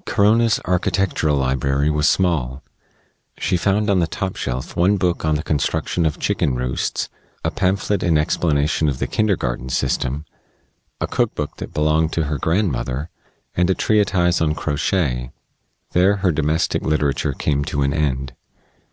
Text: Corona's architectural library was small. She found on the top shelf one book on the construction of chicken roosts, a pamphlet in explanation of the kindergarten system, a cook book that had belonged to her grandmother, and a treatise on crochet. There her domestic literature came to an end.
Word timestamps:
Corona's 0.04 0.58
architectural 0.64 1.36
library 1.36 1.90
was 1.90 2.08
small. 2.08 2.60
She 3.38 3.56
found 3.56 3.88
on 3.88 4.00
the 4.00 4.08
top 4.08 4.34
shelf 4.34 4.74
one 4.74 4.96
book 4.96 5.24
on 5.24 5.36
the 5.36 5.44
construction 5.44 6.04
of 6.04 6.18
chicken 6.18 6.56
roosts, 6.56 7.08
a 7.44 7.52
pamphlet 7.52 8.02
in 8.02 8.18
explanation 8.18 8.88
of 8.88 8.98
the 8.98 9.06
kindergarten 9.06 9.68
system, 9.68 10.24
a 11.00 11.06
cook 11.06 11.36
book 11.36 11.58
that 11.58 11.66
had 11.68 11.72
belonged 11.74 12.12
to 12.14 12.24
her 12.24 12.36
grandmother, 12.38 13.10
and 13.56 13.70
a 13.70 13.76
treatise 13.76 14.40
on 14.40 14.56
crochet. 14.56 15.30
There 15.92 16.16
her 16.16 16.32
domestic 16.32 16.82
literature 16.82 17.32
came 17.32 17.64
to 17.66 17.82
an 17.82 17.94
end. 17.94 18.32